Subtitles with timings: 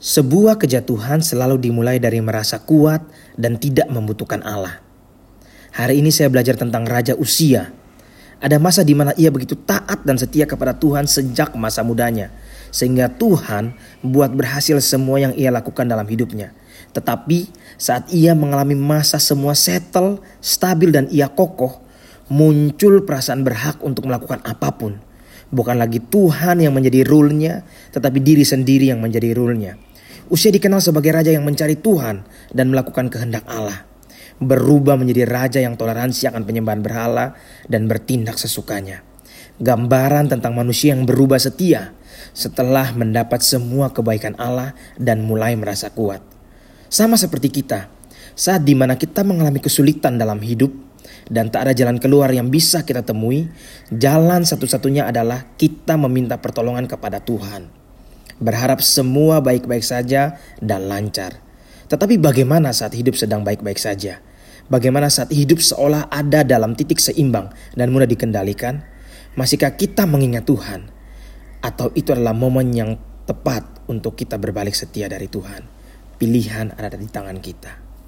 [0.00, 3.04] Sebuah kejatuhan selalu dimulai dari merasa kuat
[3.36, 4.80] dan tidak membutuhkan Allah.
[5.76, 7.68] Hari ini saya belajar tentang Raja Usia.
[8.40, 12.32] Ada masa di mana ia begitu taat dan setia kepada Tuhan sejak masa mudanya.
[12.72, 16.56] Sehingga Tuhan buat berhasil semua yang ia lakukan dalam hidupnya.
[16.96, 21.76] Tetapi saat ia mengalami masa semua settle, stabil dan ia kokoh,
[22.32, 24.96] muncul perasaan berhak untuk melakukan apa pun.
[25.52, 29.89] Bukan lagi Tuhan yang menjadi rule-nya, tetapi diri sendiri yang menjadi rule-nya.
[30.30, 32.22] Usia dikenal sebagai raja yang mencari Tuhan
[32.54, 33.82] dan melakukan kehendak Allah.
[34.38, 37.34] Berubah menjadi raja yang toleransi akan penyembahan berhala
[37.66, 39.02] dan bertindak sesukanya.
[39.58, 41.90] Gambaran tentang manusia yang berubah setia
[42.30, 46.22] setelah mendapat semua kebaikan Allah dan mulai merasa kuat.
[46.86, 47.90] Sama seperti kita,
[48.38, 50.70] saat di mana kita mengalami kesulitan dalam hidup
[51.26, 53.50] dan tak ada jalan keluar yang bisa kita temui,
[53.90, 57.80] jalan satu-satunya adalah kita meminta pertolongan kepada Tuhan
[58.40, 61.38] berharap semua baik-baik saja dan lancar.
[61.86, 64.24] Tetapi bagaimana saat hidup sedang baik-baik saja?
[64.70, 68.80] Bagaimana saat hidup seolah ada dalam titik seimbang dan mudah dikendalikan?
[69.34, 70.88] Masihkah kita mengingat Tuhan?
[71.60, 72.96] Atau itu adalah momen yang
[73.28, 75.66] tepat untuk kita berbalik setia dari Tuhan?
[76.16, 77.89] Pilihan ada di tangan kita.